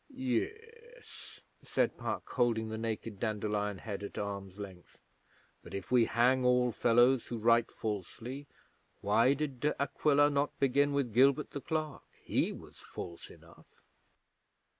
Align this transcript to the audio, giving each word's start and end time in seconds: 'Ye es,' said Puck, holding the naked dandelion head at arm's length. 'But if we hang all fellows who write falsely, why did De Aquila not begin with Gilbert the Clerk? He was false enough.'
'Ye 0.09 0.47
es,' 0.97 1.41
said 1.61 1.95
Puck, 1.95 2.27
holding 2.31 2.69
the 2.69 2.77
naked 2.79 3.19
dandelion 3.19 3.77
head 3.77 4.01
at 4.01 4.17
arm's 4.17 4.57
length. 4.57 4.99
'But 5.61 5.75
if 5.75 5.91
we 5.91 6.05
hang 6.05 6.43
all 6.43 6.71
fellows 6.71 7.27
who 7.27 7.37
write 7.37 7.69
falsely, 7.69 8.47
why 9.01 9.35
did 9.35 9.59
De 9.59 9.79
Aquila 9.79 10.31
not 10.31 10.59
begin 10.59 10.93
with 10.93 11.13
Gilbert 11.13 11.51
the 11.51 11.61
Clerk? 11.61 12.01
He 12.19 12.51
was 12.51 12.77
false 12.79 13.29
enough.' 13.29 13.79